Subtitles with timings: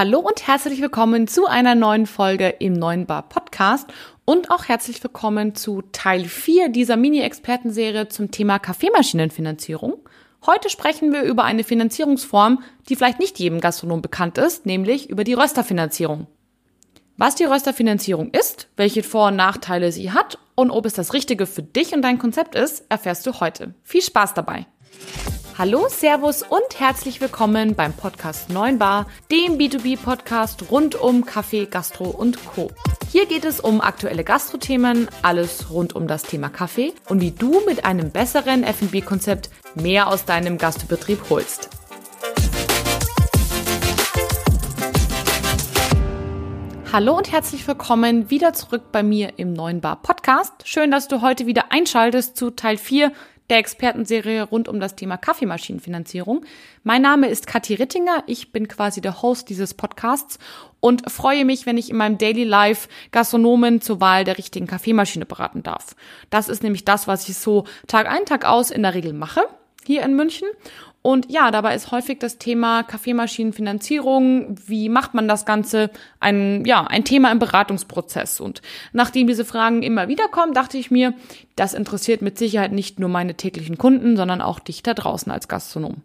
[0.00, 3.88] Hallo und herzlich willkommen zu einer neuen Folge im neuen Bar Podcast
[4.24, 9.94] und auch herzlich willkommen zu Teil 4 dieser Mini-Expertenserie zum Thema Kaffeemaschinenfinanzierung.
[10.46, 15.24] Heute sprechen wir über eine Finanzierungsform, die vielleicht nicht jedem Gastronom bekannt ist, nämlich über
[15.24, 16.28] die Rösterfinanzierung.
[17.16, 21.44] Was die Rösterfinanzierung ist, welche Vor- und Nachteile sie hat und ob es das Richtige
[21.44, 23.74] für dich und dein Konzept ist, erfährst du heute.
[23.82, 24.66] Viel Spaß dabei!
[25.58, 32.10] Hallo, Servus und herzlich willkommen beim Podcast 9 Bar, dem B2B-Podcast rund um Kaffee, Gastro
[32.10, 32.70] und Co.
[33.10, 37.60] Hier geht es um aktuelle Gastrothemen, alles rund um das Thema Kaffee und wie du
[37.66, 41.70] mit einem besseren F&B-Konzept mehr aus deinem Gastbetrieb holst.
[46.92, 50.52] Hallo und herzlich willkommen wieder zurück bei mir im neuen Bar Podcast.
[50.64, 53.12] Schön, dass du heute wieder einschaltest zu Teil 4
[53.50, 56.44] der Expertenserie rund um das Thema Kaffeemaschinenfinanzierung.
[56.84, 58.24] Mein Name ist Kathi Rittinger.
[58.26, 60.38] Ich bin quasi der Host dieses Podcasts
[60.80, 65.26] und freue mich, wenn ich in meinem Daily Life Gastronomen zur Wahl der richtigen Kaffeemaschine
[65.26, 65.96] beraten darf.
[66.30, 69.42] Das ist nämlich das, was ich so Tag ein, Tag aus in der Regel mache
[69.88, 70.46] hier in München.
[71.08, 75.88] Und ja, dabei ist häufig das Thema Kaffeemaschinenfinanzierung, wie macht man das Ganze,
[76.20, 78.40] ein, ja, ein Thema im Beratungsprozess.
[78.40, 78.60] Und
[78.92, 81.14] nachdem diese Fragen immer wieder kommen, dachte ich mir,
[81.56, 85.48] das interessiert mit Sicherheit nicht nur meine täglichen Kunden, sondern auch dich da draußen als
[85.48, 86.02] Gastronom.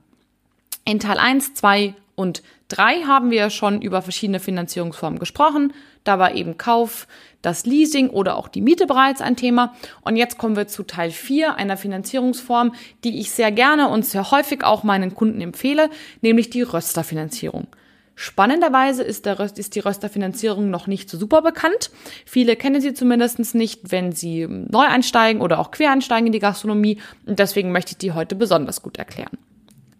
[0.85, 5.73] In Teil 1, 2 und 3 haben wir schon über verschiedene Finanzierungsformen gesprochen.
[6.03, 7.07] Da war eben Kauf,
[7.41, 9.73] das Leasing oder auch die Miete bereits ein Thema.
[10.01, 14.31] Und jetzt kommen wir zu Teil 4 einer Finanzierungsform, die ich sehr gerne und sehr
[14.31, 15.89] häufig auch meinen Kunden empfehle,
[16.21, 17.67] nämlich die Rösterfinanzierung.
[18.15, 21.89] Spannenderweise ist, der ist die Rösterfinanzierung noch nicht so super bekannt.
[22.25, 26.39] Viele kennen sie zumindest nicht, wenn sie neu einsteigen oder auch quer einsteigen in die
[26.39, 26.99] Gastronomie.
[27.25, 29.37] Und deswegen möchte ich die heute besonders gut erklären.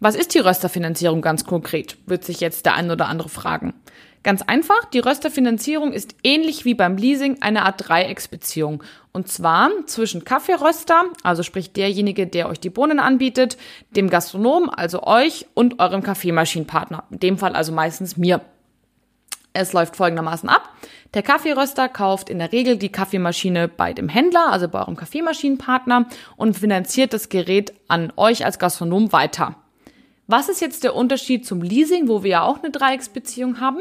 [0.04, 3.74] Was ist die Rösterfinanzierung ganz konkret, wird sich jetzt der ein oder andere fragen.
[4.22, 8.84] Ganz einfach, die Rösterfinanzierung ist ähnlich wie beim Leasing eine Art Dreiecksbeziehung.
[9.14, 13.56] Und zwar zwischen Kaffeeröster, also sprich derjenige, der euch die Bohnen anbietet,
[13.92, 17.06] dem Gastronom, also euch und eurem Kaffeemaschinenpartner.
[17.10, 18.42] In dem Fall also meistens mir.
[19.54, 20.68] Es läuft folgendermaßen ab.
[21.14, 26.08] Der Kaffeeröster kauft in der Regel die Kaffeemaschine bei dem Händler, also bei eurem Kaffeemaschinenpartner
[26.36, 29.63] und finanziert das Gerät an euch als Gastronom weiter.
[30.28, 33.80] Was ist jetzt der Unterschied zum Leasing, wo wir ja auch eine Dreiecksbeziehung haben?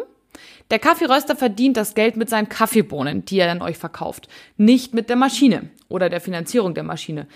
[0.71, 5.09] Der Kaffeeröster verdient das Geld mit seinen Kaffeebohnen, die er an euch verkauft, nicht mit
[5.09, 7.27] der Maschine oder der Finanzierung der Maschine.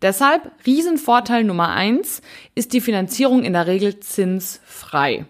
[0.00, 2.22] Deshalb Riesenvorteil Nummer eins
[2.54, 5.26] ist die Finanzierung in der Regel zinsfrei.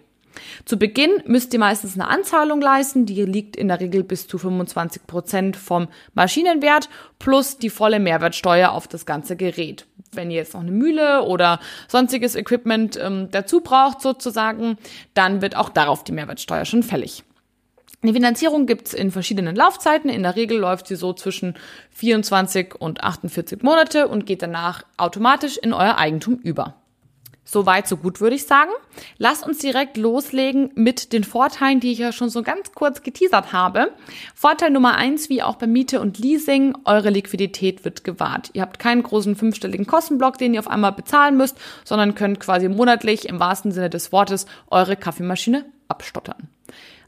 [0.64, 4.38] Zu Beginn müsst ihr meistens eine Anzahlung leisten, die liegt in der Regel bis zu
[4.38, 9.86] 25 Prozent vom Maschinenwert plus die volle Mehrwertsteuer auf das ganze Gerät.
[10.16, 14.76] Wenn ihr jetzt noch eine Mühle oder sonstiges Equipment ähm, dazu braucht sozusagen,
[15.14, 17.24] dann wird auch darauf die Mehrwertsteuer schon fällig.
[18.02, 20.10] Die Finanzierung gibt's in verschiedenen Laufzeiten.
[20.10, 21.54] In der Regel läuft sie so zwischen
[21.92, 26.74] 24 und 48 Monate und geht danach automatisch in euer Eigentum über.
[27.44, 28.70] So weit, so gut, würde ich sagen.
[29.18, 33.52] Lass uns direkt loslegen mit den Vorteilen, die ich ja schon so ganz kurz geteasert
[33.52, 33.92] habe.
[34.34, 38.50] Vorteil Nummer eins, wie auch bei Miete und Leasing, eure Liquidität wird gewahrt.
[38.54, 42.68] Ihr habt keinen großen fünfstelligen Kostenblock, den ihr auf einmal bezahlen müsst, sondern könnt quasi
[42.68, 46.48] monatlich im wahrsten Sinne des Wortes eure Kaffeemaschine abstottern.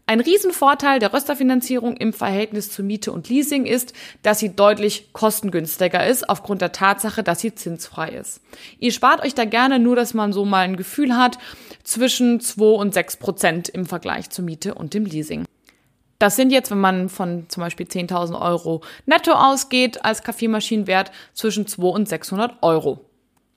[0.09, 6.06] Ein Riesenvorteil der Rösterfinanzierung im Verhältnis zu Miete und Leasing ist, dass sie deutlich kostengünstiger
[6.06, 8.41] ist, aufgrund der Tatsache, dass sie zinsfrei ist.
[8.78, 11.39] Ihr spart euch da gerne nur, dass man so mal ein Gefühl hat,
[11.83, 15.45] zwischen 2 und 6 Prozent im Vergleich zur Miete und dem Leasing.
[16.21, 21.66] Das sind jetzt, wenn man von zum Beispiel 10.000 Euro netto ausgeht, als Kaffeemaschinenwert zwischen
[21.66, 23.05] 2 und 600 Euro.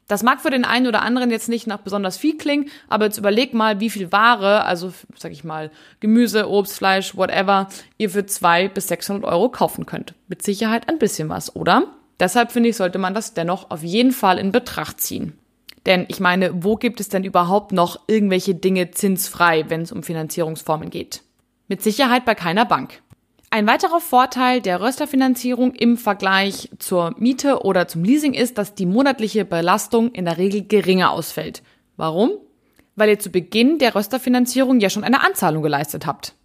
[0.09, 3.19] Das mag für den einen oder anderen jetzt nicht nach besonders viel klingen, aber jetzt
[3.19, 8.25] überleg mal, wie viel Ware, also sag ich mal Gemüse, Obst, Fleisch, whatever, ihr für
[8.25, 10.15] zwei bis 600 Euro kaufen könnt.
[10.27, 11.83] Mit Sicherheit ein bisschen was, oder?
[12.19, 15.37] Deshalb finde ich, sollte man das dennoch auf jeden Fall in Betracht ziehen.
[15.85, 20.01] Denn ich meine, wo gibt es denn überhaupt noch irgendwelche Dinge zinsfrei, wenn es um
[20.01, 21.21] Finanzierungsformen geht?
[21.67, 23.03] Mit Sicherheit bei keiner Bank.
[23.51, 28.85] Ein weiterer Vorteil der Rösterfinanzierung im Vergleich zur Miete oder zum Leasing ist, dass die
[28.85, 31.63] monatliche Belastung in der Regel geringer ausfällt.
[31.97, 32.31] Warum?
[32.95, 36.35] Weil ihr zu Beginn der Rösterfinanzierung ja schon eine Anzahlung geleistet habt.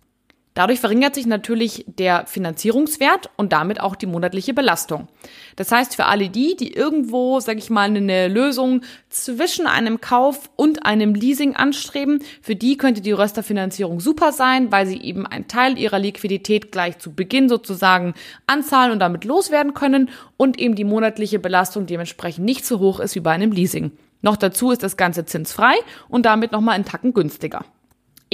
[0.54, 5.08] Dadurch verringert sich natürlich der Finanzierungswert und damit auch die monatliche Belastung.
[5.56, 10.48] Das heißt, für alle die, die irgendwo, sage ich mal, eine Lösung zwischen einem Kauf
[10.54, 15.48] und einem Leasing anstreben, für die könnte die Rösterfinanzierung super sein, weil sie eben einen
[15.48, 18.14] Teil ihrer Liquidität gleich zu Beginn sozusagen
[18.46, 23.16] anzahlen und damit loswerden können und eben die monatliche Belastung dementsprechend nicht so hoch ist
[23.16, 23.90] wie bei einem Leasing.
[24.22, 25.74] Noch dazu ist das Ganze zinsfrei
[26.08, 27.64] und damit nochmal einen Tacken günstiger.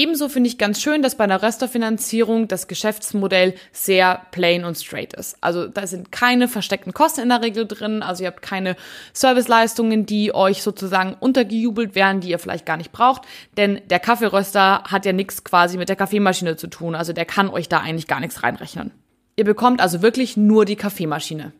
[0.00, 5.12] Ebenso finde ich ganz schön, dass bei einer Rösterfinanzierung das Geschäftsmodell sehr plain und straight
[5.12, 5.36] ist.
[5.42, 8.02] Also da sind keine versteckten Kosten in der Regel drin.
[8.02, 8.76] Also ihr habt keine
[9.12, 13.24] Serviceleistungen, die euch sozusagen untergejubelt werden, die ihr vielleicht gar nicht braucht.
[13.58, 16.94] Denn der Kaffeeröster hat ja nichts quasi mit der Kaffeemaschine zu tun.
[16.94, 18.92] Also der kann euch da eigentlich gar nichts reinrechnen.
[19.36, 21.52] Ihr bekommt also wirklich nur die Kaffeemaschine.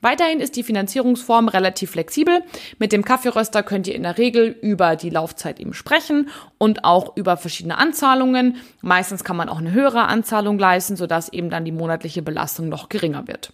[0.00, 2.42] Weiterhin ist die Finanzierungsform relativ flexibel.
[2.78, 7.16] Mit dem Kaffeeröster könnt ihr in der Regel über die Laufzeit eben sprechen und auch
[7.16, 8.56] über verschiedene Anzahlungen.
[8.80, 12.88] Meistens kann man auch eine höhere Anzahlung leisten, sodass eben dann die monatliche Belastung noch
[12.88, 13.52] geringer wird.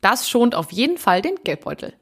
[0.00, 1.92] Das schont auf jeden Fall den Geldbeutel.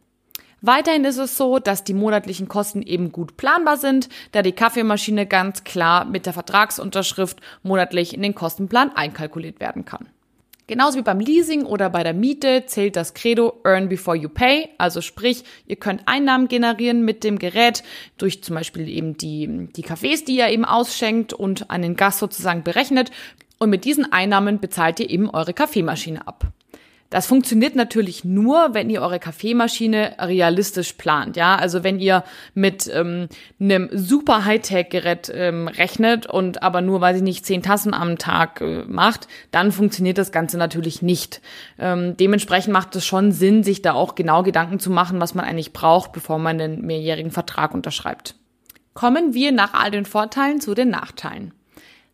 [0.61, 5.26] Weiterhin ist es so, dass die monatlichen Kosten eben gut planbar sind, da die Kaffeemaschine
[5.26, 10.08] ganz klar mit der Vertragsunterschrift monatlich in den Kostenplan einkalkuliert werden kann.
[10.69, 14.69] Genauso wie beim Leasing oder bei der Miete zählt das Credo Earn Before You Pay.
[14.79, 17.82] Also sprich, ihr könnt Einnahmen generieren mit dem Gerät
[18.17, 22.62] durch zum Beispiel eben die, die Cafés, die ihr eben ausschenkt und einen Gast sozusagen
[22.62, 23.11] berechnet.
[23.59, 26.53] Und mit diesen Einnahmen bezahlt ihr eben eure Kaffeemaschine ab.
[27.12, 31.37] Das funktioniert natürlich nur, wenn ihr eure Kaffeemaschine realistisch plant.
[31.37, 32.25] Ja, also wenn ihr
[32.55, 33.29] mit ähm,
[33.61, 38.62] einem super Hightech-Gerät ähm, rechnet und aber nur, weil sie nicht zehn Tassen am Tag
[38.62, 41.43] äh, macht, dann funktioniert das Ganze natürlich nicht.
[41.79, 45.44] Ähm, dementsprechend macht es schon Sinn, sich da auch genau Gedanken zu machen, was man
[45.44, 48.37] eigentlich braucht, bevor man den mehrjährigen Vertrag unterschreibt.
[48.94, 51.53] Kommen wir nach all den Vorteilen zu den Nachteilen.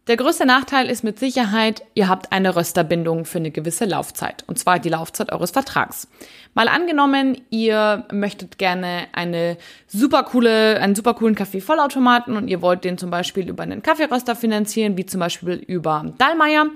[0.09, 4.59] Der größte Nachteil ist mit Sicherheit, ihr habt eine Rösterbindung für eine gewisse Laufzeit, und
[4.59, 6.09] zwar die Laufzeit eures Vertrags.
[6.55, 12.85] Mal angenommen, ihr möchtet gerne eine super coole, einen super coolen Kaffee-Vollautomaten und ihr wollt
[12.85, 16.69] den zum Beispiel über einen Kaffeeröster finanzieren, wie zum Beispiel über Dallmayr,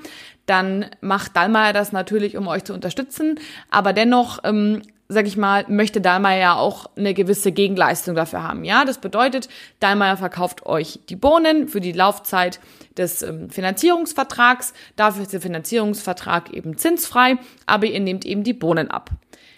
[0.44, 3.40] dann macht Dallmayr das natürlich, um euch zu unterstützen,
[3.70, 4.82] aber dennoch ähm,
[5.12, 8.64] sag ich mal, möchte Dahlmeier ja auch eine gewisse Gegenleistung dafür haben.
[8.64, 9.48] Ja, das bedeutet,
[9.80, 12.60] Dahlmeier verkauft euch die Bohnen für die Laufzeit
[12.96, 14.72] des ähm, Finanzierungsvertrags.
[14.96, 19.10] Dafür ist der Finanzierungsvertrag eben zinsfrei, aber ihr nehmt eben die Bohnen ab.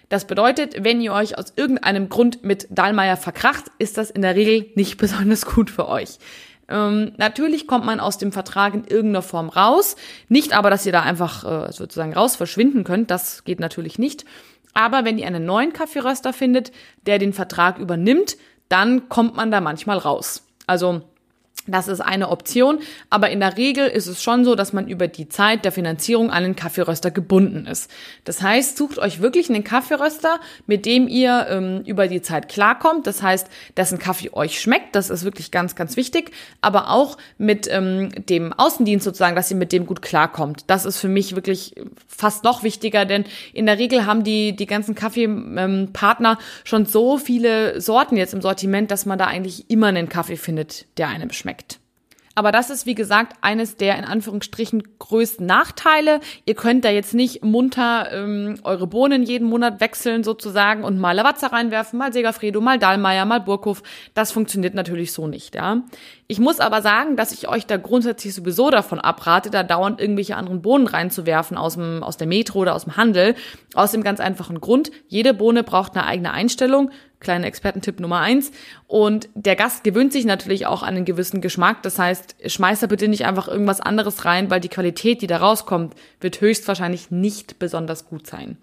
[0.09, 4.35] Das bedeutet, wenn ihr euch aus irgendeinem Grund mit Dahlmeier verkracht, ist das in der
[4.35, 6.19] Regel nicht besonders gut für euch.
[6.69, 9.97] Ähm, natürlich kommt man aus dem Vertrag in irgendeiner Form raus.
[10.29, 13.11] Nicht aber, dass ihr da einfach äh, sozusagen raus verschwinden könnt.
[13.11, 14.25] Das geht natürlich nicht.
[14.75, 16.73] Aber wenn ihr einen neuen Kaffeeröster findet,
[17.07, 18.37] der den Vertrag übernimmt,
[18.69, 20.47] dann kommt man da manchmal raus.
[20.67, 21.03] Also
[21.67, 25.09] das ist eine Option, aber in der Regel ist es schon so, dass man über
[25.09, 27.91] die Zeit der Finanzierung an den Kaffeeröster gebunden ist.
[28.25, 33.07] Das heißt, sucht euch wirklich einen Kaffeeröster, mit dem ihr ähm, über die Zeit klarkommt.
[33.07, 33.49] Das heißt,
[33.79, 38.53] dessen Kaffee euch schmeckt, das ist wirklich ganz, ganz wichtig, aber auch mit ähm, dem
[38.53, 40.65] Außendienst sozusagen, dass ihr mit dem gut klarkommt.
[40.67, 41.75] Das ist für mich wirklich
[42.07, 43.25] fast noch wichtiger, denn
[43.55, 48.91] in der Regel haben die, die ganzen Kaffeepartner schon so viele Sorten jetzt im Sortiment,
[48.91, 51.79] dass man da eigentlich immer einen Kaffee findet, der einem schmeckt schmeckt.
[52.37, 56.19] Aber das ist, wie gesagt, eines der in Anführungsstrichen größten Nachteile.
[56.47, 61.13] Ihr könnt da jetzt nicht munter ähm, eure Bohnen jeden Monat wechseln sozusagen und mal
[61.13, 63.85] Lavazza reinwerfen, mal Segafredo, mal Dahlmeier, mal Burghof.
[64.15, 65.83] Das funktioniert natürlich so nicht, ja.
[66.27, 70.37] Ich muss aber sagen, dass ich euch da grundsätzlich sowieso davon abrate, da dauernd irgendwelche
[70.37, 73.35] anderen Bohnen reinzuwerfen aus, dem, aus der Metro oder aus dem Handel.
[73.75, 76.91] Aus dem ganz einfachen Grund, jede Bohne braucht eine eigene Einstellung
[77.25, 78.53] kleiner Expertentipp Nummer eins.
[78.87, 81.83] Und der Gast gewöhnt sich natürlich auch an einen gewissen Geschmack.
[81.83, 85.39] Das heißt, schmeiß da bitte nicht einfach irgendwas anderes rein, weil die Qualität, die da
[85.39, 88.59] rauskommt, wird höchstwahrscheinlich nicht besonders gut sein.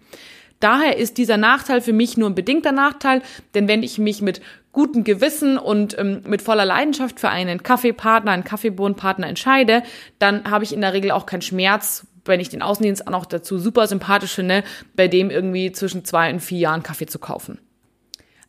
[0.62, 3.22] Daher ist dieser Nachteil für mich nur ein bedingter Nachteil,
[3.56, 4.42] denn wenn ich mich mit
[4.72, 9.84] gutem Gewissen und ähm, mit voller Leidenschaft für einen Kaffeepartner, einen Kaffeebohnenpartner entscheide,
[10.20, 13.26] dann habe ich in der Regel auch keinen Schmerz, wenn ich den Außendienst auch noch
[13.26, 14.64] dazu super sympathisch finde,
[14.96, 17.60] bei dem irgendwie zwischen zwei und vier Jahren Kaffee zu kaufen.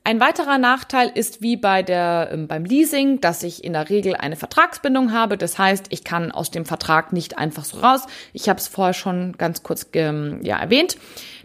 [0.04, 4.16] Ein weiterer Nachteil ist wie bei der, ähm, beim Leasing, dass ich in der Regel
[4.16, 5.38] eine Vertragsbindung habe.
[5.38, 8.02] Das heißt, ich kann aus dem Vertrag nicht einfach so raus.
[8.32, 10.98] Ich habe es vorher schon ganz kurz ähm, ja, erwähnt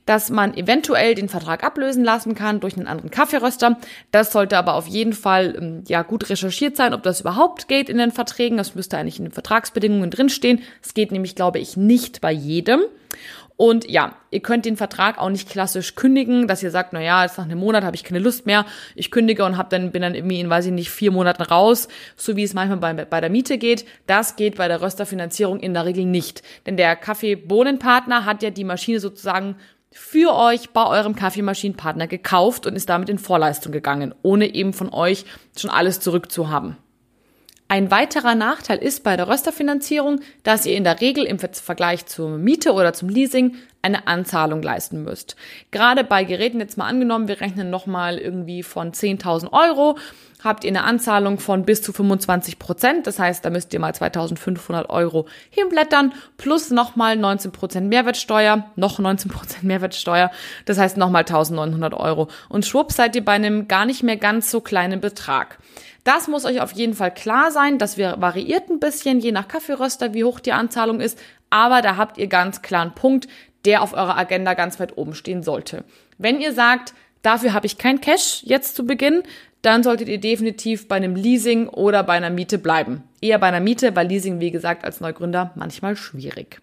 [0.07, 3.77] dass man eventuell den Vertrag ablösen lassen kann durch einen anderen Kaffeeröster.
[4.09, 7.89] Das sollte aber auf jeden Fall ähm, ja gut recherchiert sein, ob das überhaupt geht
[7.89, 8.57] in den Verträgen.
[8.57, 10.61] Das müsste eigentlich in den Vertragsbedingungen drinstehen.
[10.81, 12.81] Es geht nämlich, glaube ich, nicht bei jedem.
[13.57, 17.23] Und ja, ihr könnt den Vertrag auch nicht klassisch kündigen, dass ihr sagt, na ja,
[17.23, 20.03] jetzt nach einem Monat habe ich keine Lust mehr, ich kündige und hab dann bin
[20.03, 23.19] dann irgendwie in, weiß ich nicht, vier Monaten raus, so wie es manchmal bei, bei
[23.19, 23.85] der Miete geht.
[24.05, 28.63] Das geht bei der Rösterfinanzierung in der Regel nicht, denn der Kaffeebohnenpartner hat ja die
[28.63, 29.55] Maschine sozusagen
[29.91, 34.89] für euch bei eurem Kaffeemaschinenpartner gekauft und ist damit in Vorleistung gegangen, ohne eben von
[34.94, 35.25] euch
[35.58, 36.77] schon alles zurückzuhaben.
[37.69, 42.29] Ein weiterer Nachteil ist bei der Rösterfinanzierung, dass ihr in der Regel im Vergleich zur
[42.38, 45.36] Miete oder zum Leasing eine Anzahlung leisten müsst.
[45.71, 49.97] Gerade bei Geräten jetzt mal angenommen, wir rechnen nochmal irgendwie von 10.000 Euro,
[50.41, 53.05] habt ihr eine Anzahlung von bis zu 25 Prozent.
[53.05, 59.00] Das heißt, da müsst ihr mal 2.500 Euro hinblättern plus nochmal 19 Prozent Mehrwertsteuer, noch
[59.00, 60.31] 19 Prozent Mehrwertsteuer.
[60.65, 62.29] Das heißt nochmal 1.900 Euro.
[62.47, 65.59] Und schwupp seid ihr bei einem gar nicht mehr ganz so kleinen Betrag.
[66.07, 67.79] Das muss euch auf jeden Fall klar sein.
[67.79, 71.19] Das variiert ein bisschen, je nach Kaffeeröster, wie hoch die Anzahlung ist.
[71.49, 73.27] Aber da habt ihr ganz klar einen Punkt,
[73.65, 75.83] der auf eurer Agenda ganz weit oben stehen sollte.
[76.17, 79.23] Wenn ihr sagt, dafür habe ich kein Cash jetzt zu Beginn,
[79.61, 83.03] dann solltet ihr definitiv bei einem Leasing oder bei einer Miete bleiben.
[83.19, 86.61] Eher bei einer Miete, weil Leasing, wie gesagt, als Neugründer manchmal schwierig.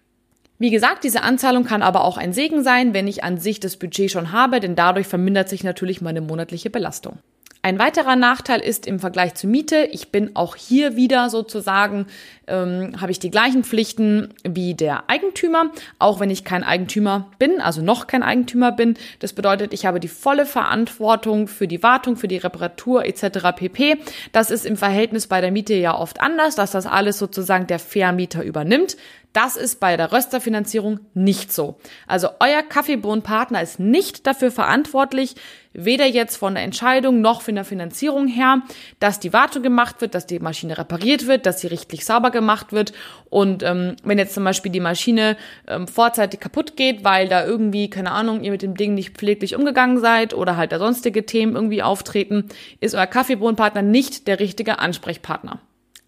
[0.57, 3.77] Wie gesagt, diese Anzahlung kann aber auch ein Segen sein, wenn ich an sich das
[3.77, 7.19] Budget schon habe, denn dadurch vermindert sich natürlich meine monatliche Belastung.
[7.65, 12.05] Ein weiterer Nachteil ist im Vergleich zur Miete, ich bin auch hier wieder sozusagen,
[12.45, 17.59] ähm, habe ich die gleichen Pflichten wie der Eigentümer, auch wenn ich kein Eigentümer bin,
[17.61, 18.97] also noch kein Eigentümer bin.
[19.17, 23.55] Das bedeutet, ich habe die volle Verantwortung für die Wartung, für die Reparatur etc.
[23.55, 23.97] pp.
[24.31, 27.79] Das ist im Verhältnis bei der Miete ja oft anders, dass das alles sozusagen der
[27.79, 28.95] Vermieter übernimmt.
[29.33, 31.77] Das ist bei der Rösterfinanzierung nicht so.
[32.07, 35.35] Also euer Kaffeebohnenpartner ist nicht dafür verantwortlich,
[35.77, 38.61] weder jetzt von der Entscheidung noch von der Finanzierung her,
[38.99, 42.71] dass die Wartung gemacht wird, dass die Maschine repariert wird, dass sie richtig sauber gemacht
[42.71, 42.93] wird.
[43.29, 47.89] Und ähm, wenn jetzt zum Beispiel die Maschine ähm, vorzeitig kaputt geht, weil da irgendwie,
[47.89, 51.55] keine Ahnung, ihr mit dem Ding nicht pfleglich umgegangen seid oder halt da sonstige Themen
[51.55, 52.45] irgendwie auftreten,
[52.79, 55.59] ist euer Kaffeebohnenpartner nicht der richtige Ansprechpartner.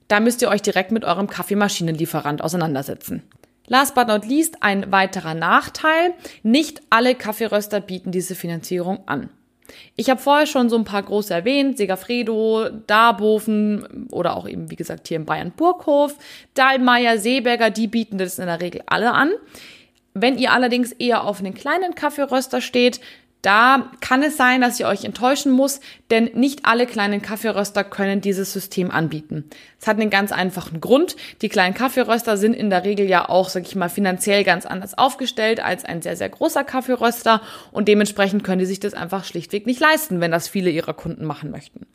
[0.07, 3.23] Da müsst ihr euch direkt mit eurem Kaffeemaschinenlieferant auseinandersetzen.
[3.67, 6.13] Last but not least ein weiterer Nachteil.
[6.41, 9.29] Nicht alle Kaffeeröster bieten diese Finanzierung an.
[9.95, 14.75] Ich habe vorher schon so ein paar große erwähnt, Segafredo, Darboven oder auch eben, wie
[14.75, 16.15] gesagt, hier in Bayern Burghof,
[16.53, 19.31] Dahlmeier, Seeberger, die bieten das in der Regel alle an.
[20.13, 22.99] Wenn ihr allerdings eher auf einen kleinen Kaffeeröster steht,
[23.41, 25.79] da kann es sein, dass ihr euch enttäuschen muss,
[26.09, 29.45] denn nicht alle kleinen Kaffeeröster können dieses System anbieten.
[29.79, 31.15] Es hat einen ganz einfachen Grund.
[31.41, 34.97] Die kleinen Kaffeeröster sind in der Regel ja auch, sag ich mal, finanziell ganz anders
[34.97, 37.41] aufgestellt als ein sehr, sehr großer Kaffeeröster
[37.71, 41.25] und dementsprechend können die sich das einfach schlichtweg nicht leisten, wenn das viele ihrer Kunden
[41.25, 41.85] machen möchten.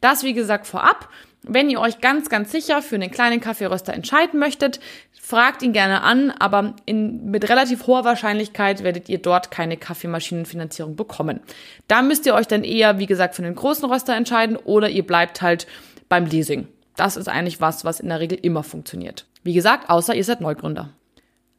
[0.00, 1.08] Das, wie gesagt, vorab.
[1.42, 4.80] Wenn ihr euch ganz, ganz sicher für einen kleinen Kaffeeröster entscheiden möchtet,
[5.20, 10.96] fragt ihn gerne an, aber in, mit relativ hoher Wahrscheinlichkeit werdet ihr dort keine Kaffeemaschinenfinanzierung
[10.96, 11.40] bekommen.
[11.86, 15.06] Da müsst ihr euch dann eher, wie gesagt, für einen großen Röster entscheiden oder ihr
[15.06, 15.66] bleibt halt
[16.08, 16.66] beim Leasing.
[16.96, 19.26] Das ist eigentlich was, was in der Regel immer funktioniert.
[19.44, 20.90] Wie gesagt, außer ihr seid Neugründer.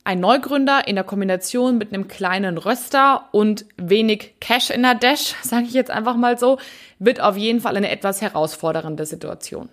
[0.04, 5.36] Ein Neugründer in der Kombination mit einem kleinen Röster und wenig Cash in der Dash,
[5.44, 6.58] sage ich jetzt einfach mal so,
[7.00, 9.70] wird auf jeden Fall eine etwas herausfordernde Situation.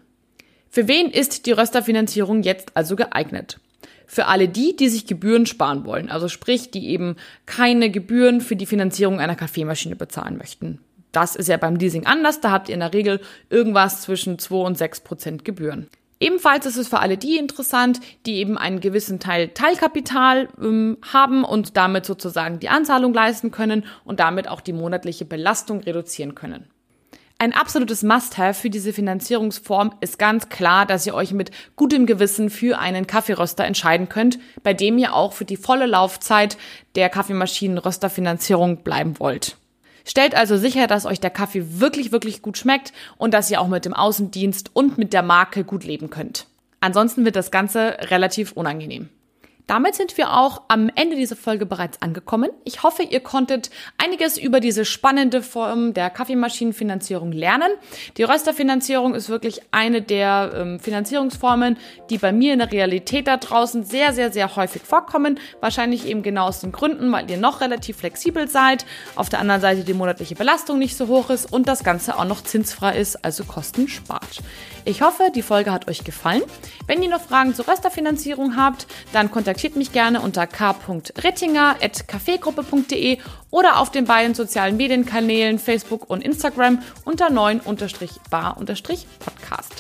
[0.69, 3.59] Für wen ist die Rösterfinanzierung jetzt also geeignet?
[4.07, 7.17] Für alle die, die sich Gebühren sparen wollen, also sprich, die eben
[7.47, 10.81] keine Gebühren für die Finanzierung einer Kaffeemaschine bezahlen möchten.
[11.13, 14.55] Das ist ja beim Leasing anders, da habt ihr in der Regel irgendwas zwischen 2
[14.57, 15.89] und 6 Prozent Gebühren.
[16.19, 21.45] Ebenfalls ist es für alle die interessant, die eben einen gewissen Teil Teilkapital ähm, haben
[21.45, 26.71] und damit sozusagen die Anzahlung leisten können und damit auch die monatliche Belastung reduzieren können.
[27.39, 32.49] Ein absolutes Must-have für diese Finanzierungsform ist ganz klar, dass ihr euch mit gutem Gewissen
[32.49, 36.57] für einen Kaffeeröster entscheiden könnt, bei dem ihr auch für die volle Laufzeit
[36.95, 39.59] der Kaffeemaschinenrösterfinanzierung bleiben wollt.
[40.09, 43.67] Stellt also sicher, dass euch der Kaffee wirklich, wirklich gut schmeckt und dass ihr auch
[43.67, 46.47] mit dem Außendienst und mit der Marke gut leben könnt.
[46.79, 49.09] Ansonsten wird das Ganze relativ unangenehm.
[49.67, 52.51] Damit sind wir auch am Ende dieser Folge bereits angekommen.
[52.63, 57.73] Ich hoffe, ihr konntet einiges über diese spannende Form der Kaffeemaschinenfinanzierung lernen.
[58.17, 61.79] Die Rösterfinanzierung ist wirklich eine der ähm, Finanzierungsformen,
[62.11, 65.41] die bei mir in der Realität da draußen sehr, sehr, sehr häufig vorkommen.
[65.61, 69.61] Wahrscheinlich eben genau aus den Gründen, weil ihr noch relativ flexibel seid, auf der anderen
[69.61, 73.25] Seite die monatliche Belastung nicht so hoch ist und das Ganze auch noch zinsfrei ist,
[73.25, 74.43] also Kosten spart.
[74.89, 76.45] Ich hoffe, die Folge hat euch gefallen.
[76.87, 83.19] Wenn ihr noch Fragen zur Rösterfinanzierung habt, dann kontaktiert mich gerne unter k.rittinger.kaffeegruppe.de
[83.51, 89.76] oder auf den beiden sozialen Medienkanälen Facebook und Instagram unter 9-bar-podcast.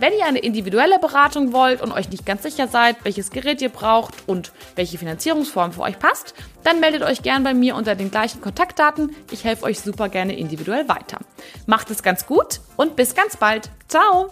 [0.00, 3.68] Wenn ihr eine individuelle Beratung wollt und euch nicht ganz sicher seid, welches Gerät ihr
[3.68, 6.32] braucht und welche Finanzierungsform für euch passt,
[6.64, 9.14] dann meldet euch gern bei mir unter den gleichen Kontaktdaten.
[9.30, 11.18] Ich helfe euch super gerne individuell weiter.
[11.66, 13.68] Macht es ganz gut und bis ganz bald.
[13.88, 14.30] Ciao!